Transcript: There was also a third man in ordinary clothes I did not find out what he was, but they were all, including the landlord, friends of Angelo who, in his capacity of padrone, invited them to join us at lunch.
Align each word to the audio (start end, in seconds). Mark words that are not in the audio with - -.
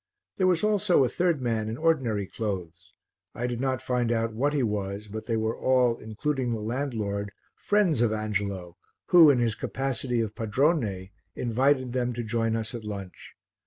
There 0.37 0.47
was 0.47 0.63
also 0.63 1.03
a 1.03 1.07
third 1.09 1.43
man 1.43 1.69
in 1.69 1.77
ordinary 1.77 2.25
clothes 2.25 2.91
I 3.35 3.45
did 3.45 3.61
not 3.61 3.83
find 3.83 4.11
out 4.11 4.33
what 4.33 4.51
he 4.51 4.63
was, 4.63 5.07
but 5.07 5.27
they 5.27 5.37
were 5.37 5.55
all, 5.55 5.97
including 5.99 6.53
the 6.53 6.59
landlord, 6.59 7.31
friends 7.53 8.01
of 8.01 8.11
Angelo 8.11 8.77
who, 9.09 9.29
in 9.29 9.37
his 9.37 9.53
capacity 9.53 10.19
of 10.19 10.33
padrone, 10.33 11.11
invited 11.35 11.93
them 11.93 12.13
to 12.13 12.23
join 12.23 12.55
us 12.55 12.73
at 12.73 12.83
lunch. 12.83 13.35